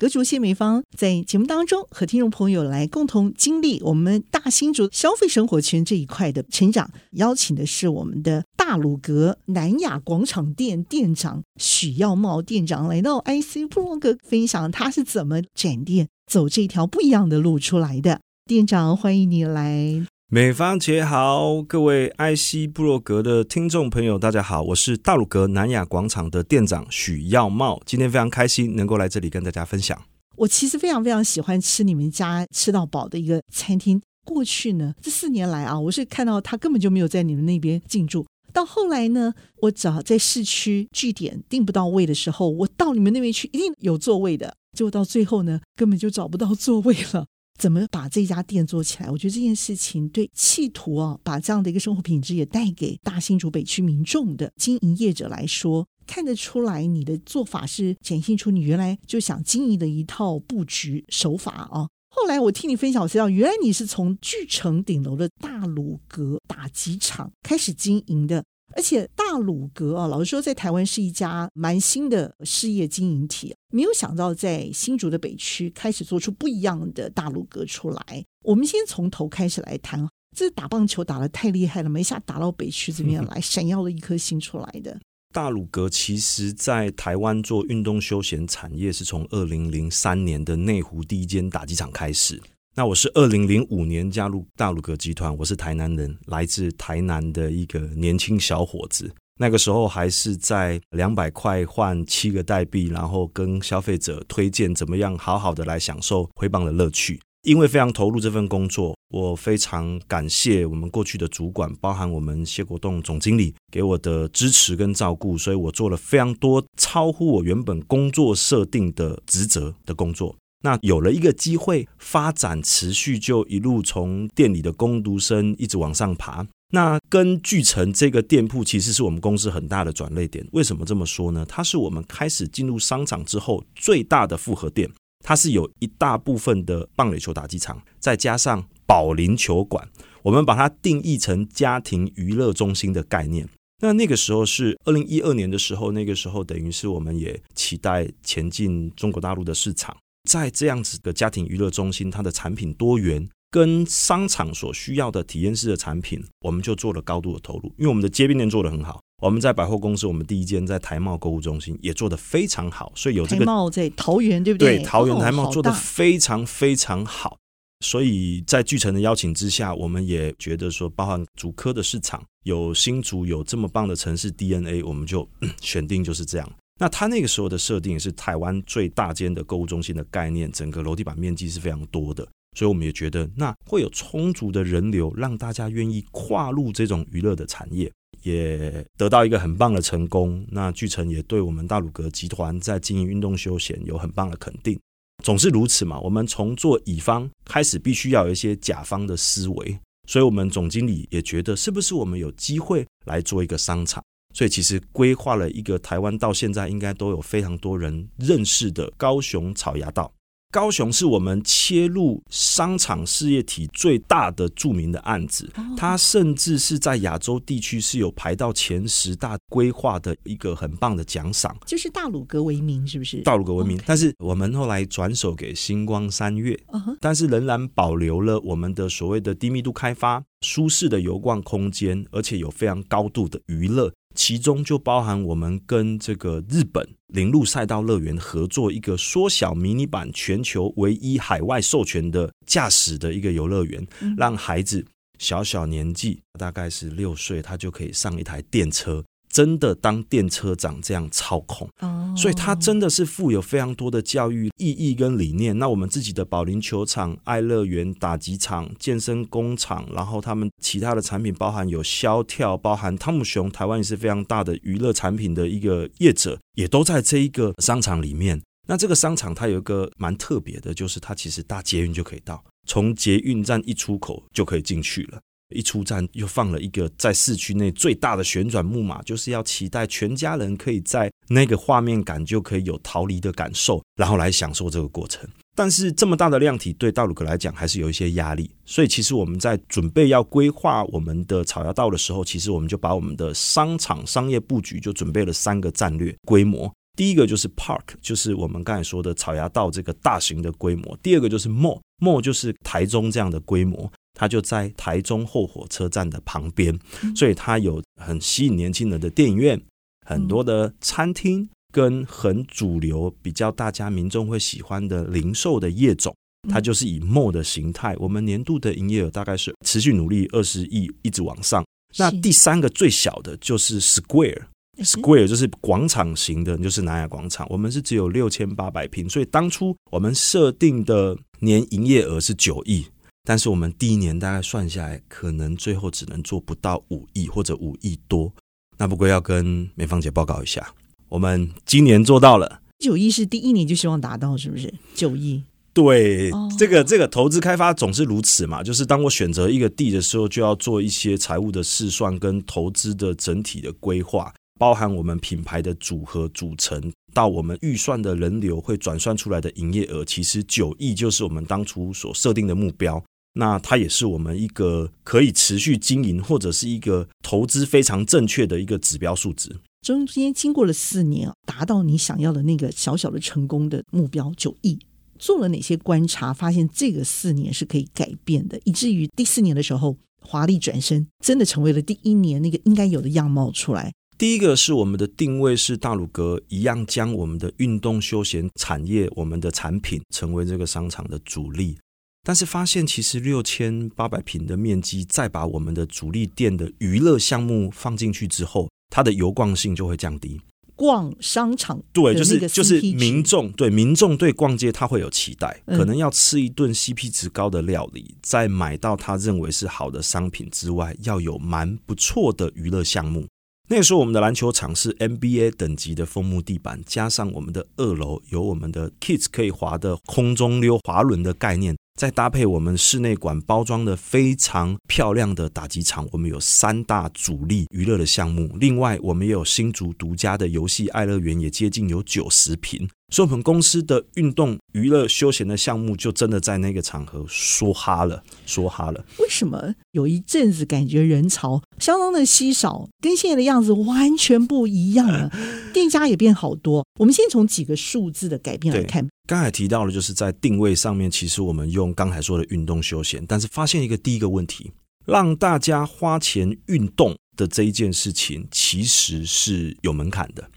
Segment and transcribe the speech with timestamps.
[0.00, 6.90] 阁主谢美芳在节目当中和听众朋友来共同经历我们大新竹消费生活圈这一块的成长。
[7.10, 18.22] 邀请的是我们的大鲁阁南雅广场店店长许耀茂店长来到 IC 部落格分享他是怎么展店走这条不一样的路出来的。
[18.46, 20.06] 店长，欢迎你来。
[20.32, 30.00] 美方姐好，各位 IC 部落格的听众朋友，大家好，我是大鲁阁南雅广场的店长许耀茂，今天非常开心能够来这里跟大家分享。
[30.36, 34.00] 我其实非常非常喜欢吃你们家吃到饱的一个餐厅。
[34.24, 38.24] 过去呢，这四年来啊，我是看到他根本就没有在你们那边进驻。
[38.52, 44.54] 到后来呢，我找在市区据点订不到位的时候，我到你们那边去，一定有座位的。
[44.78, 47.26] 结果到最后呢，根本就找不到座位了。
[47.60, 49.10] 怎么把这家店做起来？
[49.10, 61.86] 我觉得这件事情对企图啊，把这样的一个生活品质也带给大新竹北区民众的经营业者来说，看得出来你的做法是展现出你原来就想经营的一套布局手法啊。
[62.08, 68.42] 后来我听你分享，我知道原来你是从巨城顶楼的大鲁阁打击场开始经营的。
[68.74, 78.24] 而且大鲁阁啊，老实说，在台湾是一家蛮新的事业经营体，没有想到在新竹的北区开始做出不一样的大鲁阁出来。
[78.44, 84.98] 我们先从头开始来谈，这打棒球打得太厉害了，没下打到北区这边来，闪耀了一颗星出来的。
[85.32, 92.42] 大鲁阁其实在台湾做运动休闲产业，是从二零零三年的内湖第一间打击场开始。
[92.80, 99.14] 那我是二零零五年加入大鲁阁集团，我是台南人，来自台南的一个年轻小伙子。
[99.38, 107.20] 那个时候还是在两百块换七个代币，然后跟消费者推荐怎么样好好的来享受挥棒的乐趣。
[107.42, 120.34] 因为非常投入这份工作，我非常感谢我们过去的主管，包含我们谢国栋总经理给我的支持跟照顾，所以我做了非常多超乎我原本工作设定的职责的工作。
[120.62, 126.46] 那有了一个机会发展，持续就一路从店里的工读生一直往上爬。
[126.72, 130.46] 那跟巨城这个店铺其实是我们公司很大的转捩点。
[130.52, 131.44] 为什么这么说呢？
[131.48, 134.88] 它是我们开始进入商场之后最大的复合店。
[135.24, 139.88] 它是有一大部分的棒垒球打击场，再加上保龄球馆。
[140.22, 143.48] 我们把它定义成家庭娱乐中心的概念。
[143.82, 149.96] 那那个时候是二零一二年的时候，那个时候等于是我们也期待前进中国大陆的市场。
[150.24, 157.72] 在这样子的家庭娱乐中心，它的产品多元，跟商场所需要的体验式的产品，我们就做了高度的投入。
[157.78, 164.76] 因为我们的街边店做得很好，我们在百货公司，我们第一间在台贸购物中心也做得非常好，所以有这个台贸在桃园，对不对？
[164.76, 167.36] 对，桃园台贸做得非常非常好。
[167.82, 175.26] 所以在巨城的邀请之下，我们也觉得说，包含竹科的市场有新竹有这么棒的城市 DNA，我们就
[175.62, 176.52] 选定就是这样。
[176.80, 182.26] 那他那个时候的设定是台湾最大间的购物中心的概念，整个楼地板面积是非常多的，
[182.56, 187.92] 所以我们也觉得那会有充足的人流，让大家愿意跨入这种娱乐的产业，
[188.22, 190.42] 也得到一个很棒的成功。
[190.50, 194.80] 那巨城也对我们大鲁阁集团在经营运动休闲有很棒的肯定。
[195.22, 204.02] 总是如此嘛，我们从做乙方开始，必须要有一些甲方的思维，所以我们总经理也觉得，是不是我们有机会来做一个商场？
[204.32, 210.12] 所以其实规划了一个台湾到现在应该都有非常多人认识的高雄草衙道。
[210.52, 221.56] 高雄是我们切入商场事业体最大的著名的案子，它甚至是在亚洲地区是有排到前十大规划的一个很棒的奖赏。
[221.64, 223.20] 就是大鲁阁为名，是不是？
[223.22, 226.58] 大鲁阁为名，但是我们后来转手给星光三月，
[227.00, 233.92] 但是仍然保留了我们的所谓的低密度开发、舒适的游逛空间，而且有非常高度的娱乐。
[234.14, 243.86] 其中就包含我们跟这个日本铃鹿赛道乐园合作一个缩小迷你版、全球唯一海外授权的驾驶的一个游乐园，
[244.16, 244.84] 让孩子
[245.18, 249.04] 小小年纪，大概是六岁，他就可以上一台电车。
[249.30, 251.68] 真的当电车长这样操控，
[252.16, 255.56] 所以它真的是富有非常多的教育意义跟理念。
[255.56, 268.42] 那我们自己的保龄球场、爱乐园、打击场、健身工厂，然后他们其他的产品包含有萧跳，包含汤姆熊，台湾也是非常大的娱乐产品的一个业者，也都在这一个商场里面。
[268.66, 275.20] 那这个商场它有一个蛮特别的，就是它其实搭捷运就可以到，从捷运站一出口就可以进去了。
[275.50, 285.28] 一出站又放了一个在市区内最大的旋转木马，就是要期待全家人可以在那个画面感就可以有逃离的感受，然后来享受这个过程。
[285.56, 296.72] 但是这么大的量体对大鲁阁来讲还是有一些压力，所以其实我们在准备要规划我们的草衙道的时候，其实我们就把我们的商场商业布局就准备了三个战略规模。
[296.96, 303.90] 第一个就是 Park，就是我们刚才说的草衙道这个大型的规模；第二个就是 Mall，Mall 就是台中这样的规模。
[304.14, 306.78] 它就在台中后火车站的旁边，
[307.14, 309.60] 所以它有很吸引年轻人的电影院，
[310.06, 316.14] 很多的餐厅，跟很主流、比较大家民众会喜欢的零售的业种。
[316.48, 317.94] 它就是以 mall 的形态。
[317.98, 321.62] 我们年度的营业额大概是持续努力二十亿，一直往上。
[321.98, 327.46] 那第三个最小的就是 Square，Square 就是广场型的，就是南亚广场。
[327.50, 332.86] 我们是只有六千八百平，所以当初我们设定的年营业额是九亿。
[333.24, 338.32] 但是我们第一年大概算下来，可能最后只能做不到五亿或者五亿多。
[338.78, 340.74] 那不过要跟美芳姐报告一下，
[341.08, 344.72] 我们今年做到了九亿，是第一年就希望达到，是不是？
[344.94, 345.42] 九亿？
[345.72, 356.92] 对，这个这个投资开发总是如此嘛，就是当我选择一个地的时候，就要做一些财务的试算跟投资的整体的规划，包含我们品牌的组合组成。
[357.12, 363.02] 到我们预算的人流会转算出来的营业额，其实九亿就是我们当初所设定的目标。
[363.34, 369.56] 那它也是我们一个可以持续经营，或者是一个投资非常正确的一个指标数值。
[369.82, 374.78] 中间经过了四年，达到你想要的那个小小的成功的目标九亿，
[375.18, 376.32] 做了哪些观察？
[376.32, 383.92] 发现这个四年是可以改变的，以至于第四年的时候华丽转身，真的成为了第一年那个应该有的样貌出来。
[384.20, 391.78] 第一个是我们的定位是大鲁阁一样，将我们的运动休闲产业、我们的产品成为这个商场的主力。
[392.22, 400.38] 但是发现其实六千八百平的面积，再把我们的主力店的娱乐项目放进去之后，它的游逛性就会降低。
[400.76, 413.26] 逛商场对，就是就是民众对民众对逛街他会有期待，可能要吃一顿 CP 值高的料理，在买到他认为是好的商品之外，要有蛮不错的娱乐项目。
[413.72, 428.56] 那个时候，我们的篮球场是 NBA 等级的枫木地板，加上我们的二楼有我们的 Kids 可以滑的空中溜滑轮的概念，再搭配我们室内馆包装的非常漂亮的打击场，我们有三大主力娱乐的项目。
[428.58, 432.88] 另外，我们也有新竹独家的游戏爱乐园，也接近有九十平。
[433.10, 439.04] 所以，我们公司的运动娱乐休闲的项目，就真的在那个场合说哈了，说哈了。
[439.18, 445.30] 为什么有一阵子感觉人潮相当的稀少，跟现在的样子完全不一样了？
[445.74, 446.86] 店家也变好多。
[446.98, 449.06] 我们先从几个数字的改变来看。
[449.26, 454.72] 刚才提到的，就是在定位上面，其实我们用刚才说的运动休闲，但是发现一个第一个问题，
[455.06, 460.48] 让大家花钱运动的这一件事情，其实是有门槛的。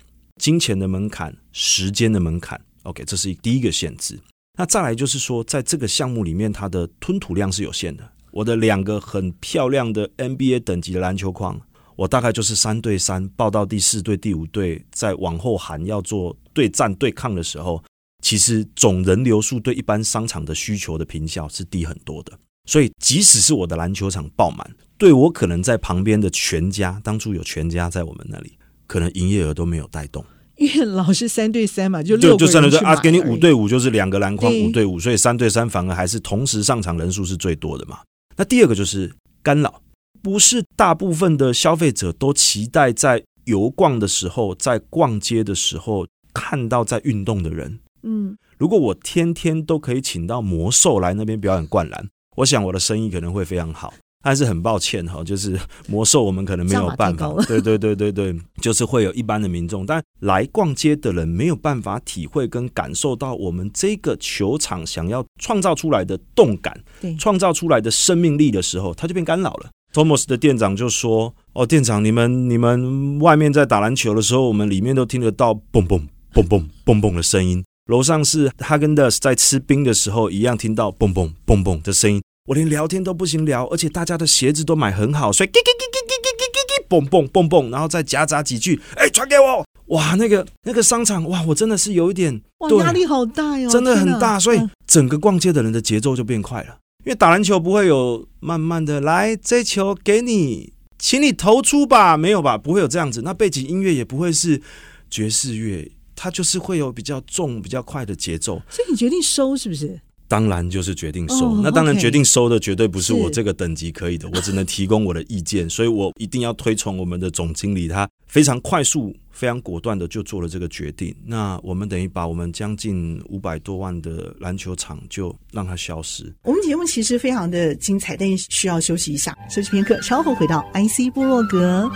[0.41, 4.19] 金钱的门槛，时间的门槛，OK，这是第一个限制。
[4.57, 8.07] 那再来就是说，在这个项目里面，它的吞吐量是有限的。
[8.31, 11.59] 我的两个很漂亮的 NBA 等级的篮球框，
[11.95, 17.83] 我大概就是三对三，抱到第四队、第五队，再往后喊要做对战对抗的时候，
[18.23, 22.31] 其实总人流数对一般商场的需求的坪效是低很多的。
[22.65, 28.57] 所以，即使是我的篮球场爆满，对我可能在旁边的全家，当初有全家在我们那里，
[28.93, 30.23] 可能营业额都没有带动。
[30.57, 38.01] 因为老是三对三嘛，就六就三对三啊，给你五对五就是两个篮筐五对五，所以三对三反而还是同时上场人数是最多的嘛。
[38.37, 39.81] 那第二个就是干扰，
[40.21, 47.79] 不是大部分的消费者都期待在游逛的时候，在逛街的时候看到在运动的人。
[48.03, 52.07] 嗯，如果我天天都可以请到魔兽来那边表演灌篮，
[52.37, 53.91] 我想我的生意可能会非常好。
[54.23, 66.81] 但是很抱歉哈，就是 魔兽我们可能没有办法，对对对对对，就是会有一般的民众，但来逛街的人没有办法体会跟感受到我们这个球场想要创造出来的动感，
[67.19, 69.69] 创造出来的生命力的时候，他就变干扰了。
[69.93, 76.01] Thomas 的店长就说：“哦，店长，你们你们外面在打篮球的时候，我们里面都听得到嘣嘣
[76.33, 104.61] 嘣嘣嘣嘣的声音，楼上是哈根达斯在吃冰的时候一样听到嘣嘣嘣嘣的声音。”我连聊天都不行聊，而且大家的鞋子都买很好，所以叽叽叽叽叽叽叽叽蹦蹦蹦蹦，然后再夹杂几句，哎，传给我，哇，那个那个商场，哇，我真的是有一点，哇，压力好大哟，真的很大，所以整个逛街的人的节奏就变快了，因为打篮球不会有慢慢的来，这球给你，请你投出吧，没有吧，不会有这样子，那背景音乐也不会是
[105.09, 110.01] 爵士乐，它就是会有比较重、比较快的节奏，所以你决定收是不是？
[110.33, 111.51] 当然就是决定收。
[111.51, 121.15] 哦、那当然决定收的绝对不是我是这个等级可以的，我只能提供我的意见，所以我一定要推崇我们的总经理，他非常快速、非常果断的就做了这个决定。
[121.23, 126.33] 那我们等于把我们将近五百多万的篮球场就让它消失。
[126.41, 131.87] 我们节目其实非常的精彩，但需要休息一下，休息片刻，稍后回到 IC 部落格。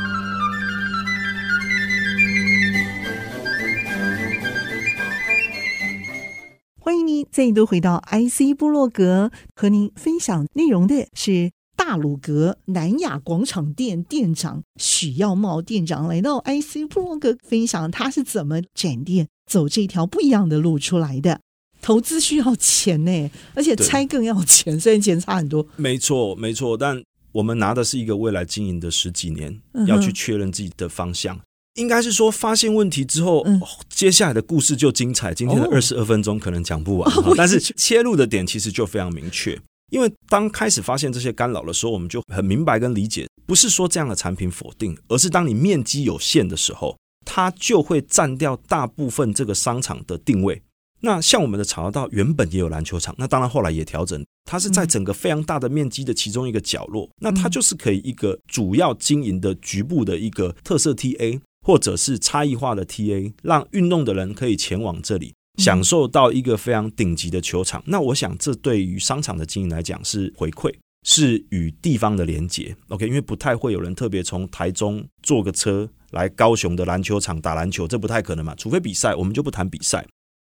[6.87, 21.41] 欢迎您再度回到 IC 部落格，和您分享内容的是大鲁阁南亚广场店店长许耀茂店长，来到 IC 部落格分享他是怎么展店走这条不一样的路出来的。
[21.81, 25.67] 投资需要钱呢，而且拆更要钱，对虽然钱差很多。
[25.75, 27.03] 没错，没错，但
[27.33, 31.37] 我们拿的是一个未来经营的十几年，嗯、要去确认自己的方向。
[31.77, 35.33] 应该是说，发现问题之后，嗯、接下来的故事就精彩。
[35.33, 39.57] 今天的二十二分钟可能讲不完，哦、但是切入的点其实就非常明确。
[39.91, 50.61] 因为当开始发现这些干扰的时候，我们就很明白跟理解，不是说这样的产品否定，而是当你面积有限的时候，它就会占掉大部分这个商场的定位。
[50.99, 61.39] 那像我们的茶道原本也有篮球场，那当然后来也调整，它是在整个非常大的面积的其中一个角落，那它就是可以一个主要经营的局部的一个特色 TA。
[61.67, 67.83] 或者是差异化的 TA，让运动的人可以前往这里，享受到一个非常顶级的球场。
[67.87, 70.73] 那我想，这对于商场的经营来讲是回馈，
[71.05, 72.73] 是与地方的连接。
[72.87, 78.55] OK，因为不太会有人特别从台中坐个车来高雄的篮球场打篮球，这不太可能嘛。
[78.55, 80.07] 除非比赛，我们就不谈比赛。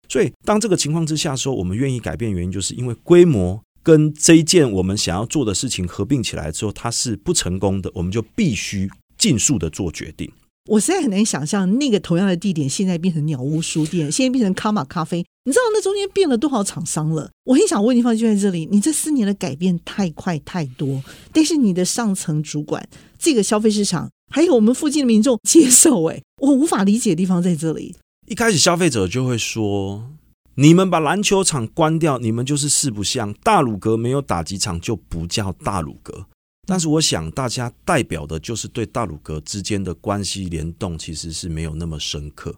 [0.08, 10.30] 所以，当这个情况之下说，我们愿意改变，原因就是因为规模跟这一件我们想要做的事情合并起来之后，它是不成功的，我们就必须尽速的做决定。
[10.68, 17.30] 我实在很难想象，那个同样的地点，现在变成鸟屋书店， 现在变成卡玛咖啡，你知道那中间变了多少厂商了？
[17.44, 22.86] 我很想问你，方就在这里，你这四年的改变太快太多，但是你的上层主管、
[23.18, 27.96] 这个消费市场，还有我们附近的民众接受，哎，我无法理解的地方在这里。
[28.26, 30.10] 一开始消费者就会说
[30.56, 33.32] ：“你们把篮球场关掉，你们就是四不像。
[33.42, 36.26] 大鲁阁没有打击场就不叫大鲁阁。”
[36.70, 42.54] 但是我想，大家代表的就是对大鲁阁之间的关系联动，其实是没有那么深刻。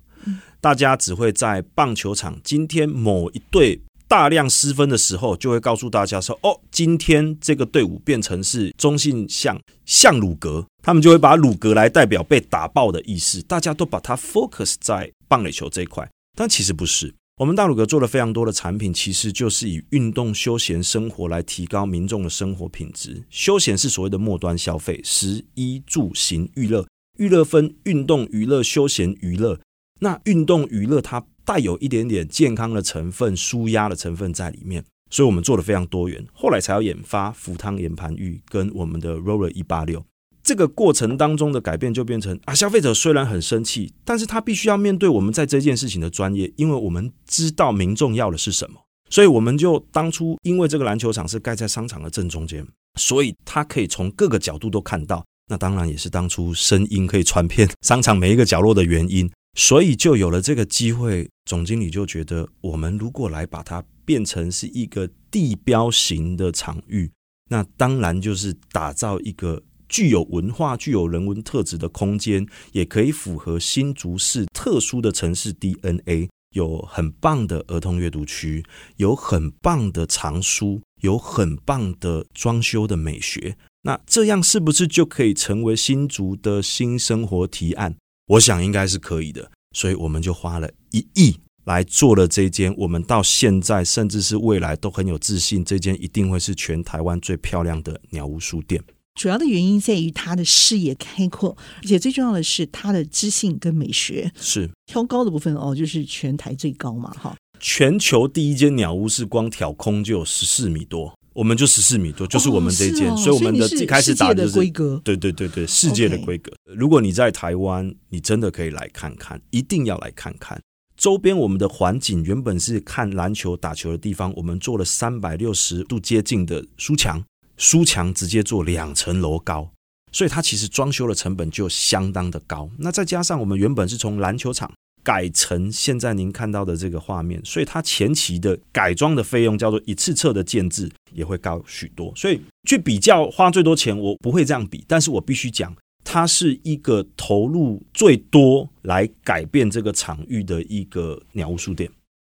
[0.61, 17.15] 大家只会在棒球场今天某一队大量失分的时候，就会告诉大家说：“哦，今天这个队伍变成是中性向向鲁格，他们就会把鲁格来代表被打爆的意思。”大家都把它 focus 在棒垒球这一块，但其实不是。
[17.41, 23.25] 我们大鲁阁做了非常多的产品，其实就是以运动休闲生活来提高民众的生活品质。
[23.31, 29.59] 休闲是所谓的末端消费，食衣住行娱乐，娱乐分运动娱乐、休闲娱乐。
[30.01, 36.23] 那运动娱乐它带有一点点健康的成分、舒压的成分在里面，所以我们做的非常多元。
[36.35, 40.05] 后来才要研发福汤岩盘浴跟我们的 Roller 一八六。
[40.43, 48.81] 这个过程当中的改变就变成啊，消费者虽然很生气，但是他必须要面对我们在这件事情的专业，因为我们知道民众要的是什么，
[49.11, 52.67] 所以我们就当初因为这个篮球场是盖在商场的正中间，
[52.99, 61.29] 所以他可以从各个角度都看到，那当然也是当初声音可以传遍商场每一个角落的原因，所以就有了这个机会。
[61.45, 67.11] 总经理就觉得，我们如果来把它变成是一个地标型的场域，
[67.49, 69.61] 那当然就是打造一个。
[69.91, 76.31] 具有文化、具有人文特质的空间，也可以符合新竹市特殊的城市 DNA。
[76.53, 78.65] 有很棒的儿童阅读区，
[78.97, 83.57] 有很棒的藏书，有很棒的装修的美学。
[83.83, 87.95] 那这样是不是就可以成为新竹的新生活提案？
[88.27, 89.49] 我想应该是可以的。
[89.77, 98.83] 所以我们就花了一亿来做了这间，我们到现在甚至是未来都很有自信，这间一定会是全台湾最漂亮的鸟屋书店。
[99.15, 104.31] 主要的原因在于他的视野开阔，而且最重要的是他的知性跟美学。
[104.37, 107.37] 是挑高的部分哦，就是全台最高嘛，哈。
[107.59, 116.51] 全球第一间鸟屋是光挑空就有十四米多，我们就十四米多，就是我们这间，哦哦、所以我们的一开始打的、就是规格，对对对对，世界的规格。
[116.65, 120.59] 如果你在台湾，你真的可以来看看，一定要来看看。
[120.97, 127.23] 周边我们的环境原本是看篮球打球的地方，我们做了三百六十度接近的书墙。
[127.61, 129.71] 书墙直接做两层楼高，
[130.11, 132.71] 所以它其实装修的成本就相当的高。
[132.79, 134.73] 那再加上我们原本是从篮球场
[135.05, 142.11] 改成现在您看到的这个画面，所以它前期的改装的费用叫做一次侧的建制也会高许多。
[142.17, 151.91] 所以去比较花最多钱，我不会这样比，但是我必须讲，它是一个投入最多来改变这个场域的一个鸟屋书店。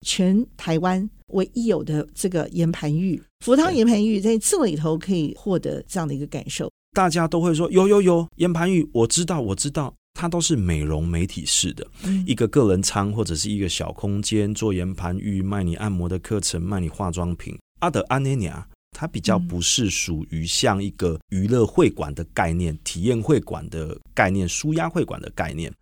[0.06, 6.70] 全台湾唯一有的这个岩盘浴，福汤岩盘浴在这里头可以获得这样的一个感受。
[6.92, 17.58] 大家都会说有有有岩盘浴，我知道我知道，它都是美容媒体式的，嗯、一个个人舱或者是一个小空间做岩盘浴，卖你按摩的课程，卖你化妆品。
[17.80, 25.72] 阿德安内尼亚，它比较不是属于像一个娱乐会馆的概念、体验会馆的概念、舒压会馆的概念。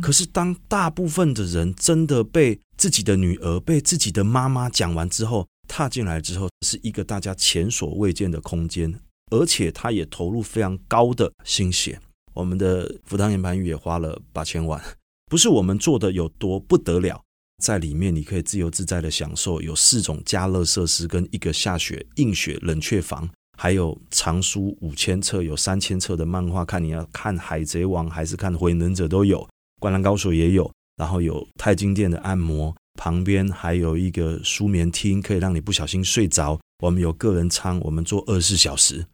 [0.00, 8.98] 可是，当大部分的人真的被自己的女儿、被自己的妈妈讲完之后，踏进来之后，是一个大家前所未见的空间，
[9.30, 12.00] 而且他也投入非常高的心血。
[12.32, 14.82] 我们的福汤岩盘玉也花了八千万，
[15.26, 17.22] 不是我们做的有多不得了，
[17.62, 23.28] 在里面你可以自由自在的享受，有四种加热设施跟一个下雪硬雪冷却房。
[23.58, 29.46] 还有藏书五千册，有三千册的漫画，看你要看《海贼王》还是看《火影忍者》都有。
[29.78, 36.60] 灌篮高手也有，然后有太经殿的按摩，旁边还有一个舒眠厅，可以让你不小心睡着。
[36.82, 39.06] 我们有个人舱，我们做二十四小时。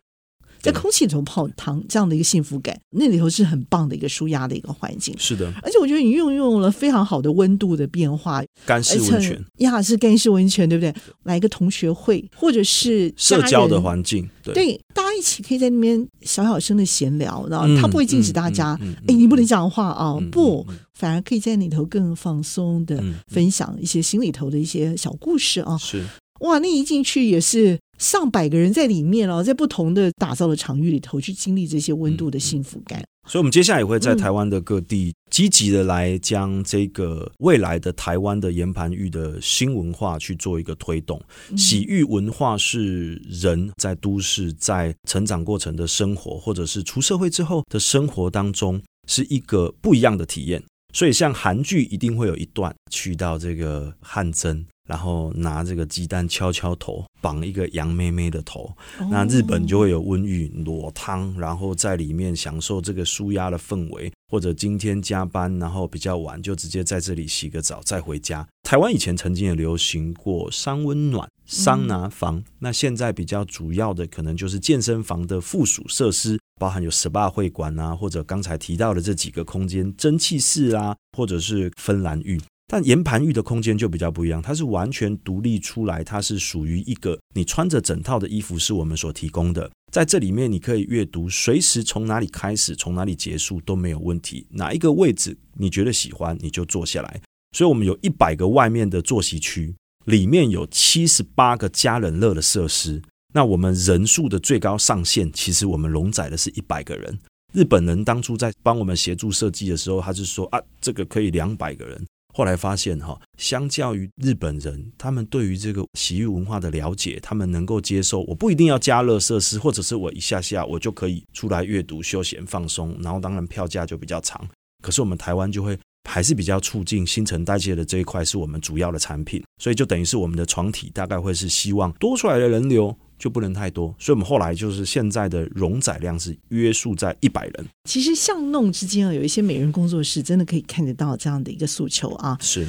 [0.61, 5.14] 在空气中泡汤这样的一个幸福感，那里头是很棒的一个舒压的一个环境。
[5.16, 10.93] 是的，而且我觉得你运用了非常好的温度的变化，干式温泉呀，是干式温泉，对不对？
[11.23, 14.81] 来一个同学会或者是社交的环境，对，
[15.17, 25.77] 一起可以在那边小小声的闲聊，然后他不会禁止大家，哎、你不能讲话啊、不，反而可以在里头更放松的分享一些心里头的一些小故事啊。
[25.79, 26.05] 是
[26.41, 27.79] 哇，那一进去也是。
[27.99, 33.03] 上百个人在里面哦，在不同的打造的场域里头去经历这些温度的幸福感。
[33.29, 41.21] 所以，我们接下来也会在台湾的各地积极的来将这个未来的台湾的岩盘浴的新文化去做一个推动。
[41.57, 50.62] 洗浴文化是人在都市在成长过程的生活，或者是出社会之后的生活当中，是一个不一样的体验。
[50.95, 54.65] 所以，像韩剧一定会有一段去到这个汗蒸。
[54.87, 58.75] 然后拿这个鸡蛋敲敲头，绑一个羊妹妹的头。
[59.11, 64.12] 那日本就会有温浴裸汤，然后在里面享受这个舒压的氛围。
[64.28, 68.45] 或者今天加班，然后比较晚，就直接在这里洗个澡再回家。
[68.65, 72.43] 台湾以前曾经也流行过桑温暖、桑拿房。
[72.58, 82.41] 那现在比较主要的可能就是健身房的附属设施，包含有 SPA 会馆啊，或者刚才提到的这几个空间，蒸汽室啊，或者是芬兰浴。
[82.69, 94.47] 但岩盘浴的空间就比较不一样，它是完全独立出来，它是属于一个你穿着整套的衣服是我们所提供的，在这里面你可以阅读，随时从哪里开始，从哪里结束都没有问题。
[94.50, 97.21] 哪一个位置你觉得喜欢，你就坐下来。
[97.57, 99.73] 所以我们有一百个外面的坐席区，
[100.07, 103.00] 里面有七十八个加冷热的设施。
[103.33, 107.17] 那我们人数的最高上限，其实我们容载的是一百个人。
[107.52, 112.05] 日本人当初在帮我们协助设计的时候，他是说啊，这个可以两百个人。
[112.37, 118.21] 后来发现哈，相较于日本人，他们对于这个洗浴文化的了解，他们能够接受。
[118.25, 122.95] 我不一定要加热设施，或者是我一下下我就可以出来阅读、休闲、放松。
[123.01, 124.47] 然后当然票价就比较长。
[124.83, 132.95] 可是我们台湾就会还是比较促进新陈代谢的这一块是我们主要的产品，所以就等于是我们的床体大概会是希望多出来的人流。
[133.19, 137.67] 就不能太多，所以我们后来就是现在的容载量是约束在一百人。
[137.85, 142.37] 其实巷弄之间啊，有一些美人工作室，真的可以看得到这样的一个诉求啊。
[142.41, 142.67] 是，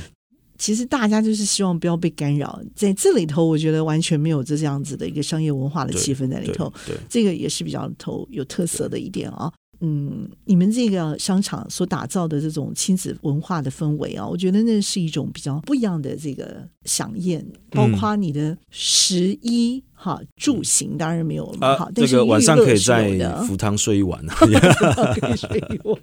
[0.58, 6.72] 其实大家就是希望不要被干扰，在这里头，我觉得完全没有这这样子的一个商业文化的气氛在里头。
[6.86, 9.52] 对，对，这个也是比较头有特色的一点啊。
[9.80, 19.84] 嗯，你们这个商场所打造的这种亲子文化的氛围啊，我觉得那是一种比较不一样的这个饗宴，包括你的食衣。
[20.00, 21.76] 好，住行当然没有了嘛。
[21.76, 26.00] 好、啊，这个晚上可以在福汤睡一晚， 可以睡一晚。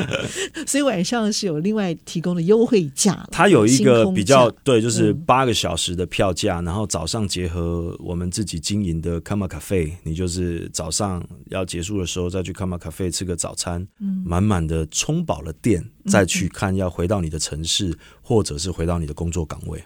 [0.68, 3.26] 所以晚上是有另外提供的优惠价。
[3.32, 19.82] 它有一个比较对，就是八个小时的票价、嗯，然后早上结合我们自己经营的 Kama Cafe，你就是早上要结束的时候再去 Kama Cafe 吃个早餐，嗯、满满的充饱了电，再去看要回到你的城市、嗯，或者是回到你的工作岗位。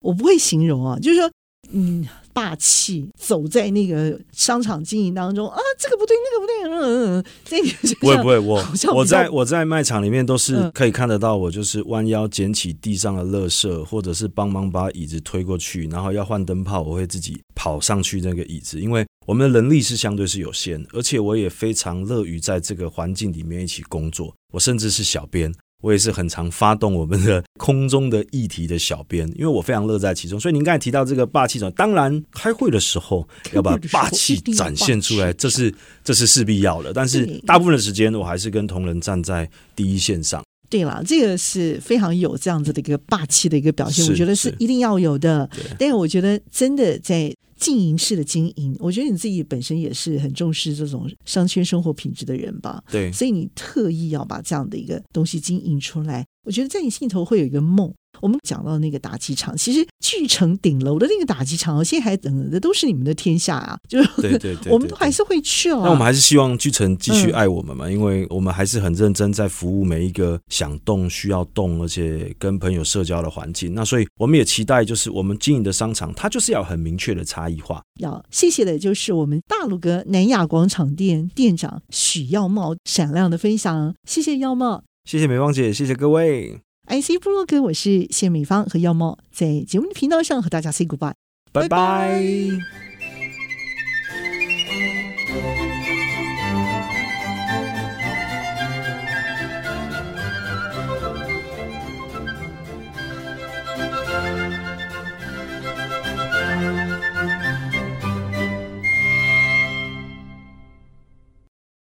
[0.00, 1.28] 我不会形容啊，就是说。
[1.70, 8.62] 嗯，霸气走在那个商场经营当中啊，这个不对，那个不对，嗯嗯，这个不会不会，我
[8.94, 25.54] 我在我在卖场里面都是可以看得到，我就是弯腰捡起地上的垃圾，或者是帮忙把椅子推过去，然后要换灯泡，我会自己跑上去那个椅子，因为我们的能力是相对是有限，而且我也非常乐于在这个环境里面一起工作，我甚至是小编。
[25.82, 30.40] 我也是很常发动我们的空中的议题的小编，因为我非常乐在其中。
[30.40, 36.92] 所以您刚才提到这个霸气，当然开会的时候要把霸气展现出来，这是这是势必要的。
[36.94, 40.42] 但是大部分的时间，我还是跟同仁站在第一线上。
[40.72, 45.46] 对了，这个是非常有这样子的一个霸气的一个表现，我觉得是一定要有的。
[45.78, 52.82] 但是我觉得真的在经营式的经营，我觉得你自己本身也是很重视这种商圈生活品质的人吧？
[52.90, 56.24] 对，所以你特意要把这样的一个东西经营出来。
[56.46, 57.92] 我觉得在你心里头会有一个梦。
[58.20, 63.78] 我们讲到那个打击场，其实巨城顶楼的那个打击场，现在还等的都是你们的天下啊！
[63.88, 65.80] 就是对对对，对， 我们都还是会去哦。
[65.82, 73.74] 那我们还是希望巨城继续爱我们嘛，嗯，因为我们还是很认真在服务每一个想动、需要动，而且跟朋友社交的环境。
[73.74, 77.82] 那所以我们也期待，就是我们经营的商场，它就是要很明确的差异化。
[78.00, 86.60] 要谢谢的就是我们大鲁哥南亚广场店店长许耀茂闪亮的分享，谢谢耀茂，谢谢美芳姐，谢谢各位。
[86.88, 91.14] IC 部落格，我是谢美芳和耀猫，在节目的频道上和大家 say goodbye，
[91.52, 92.20] 拜拜。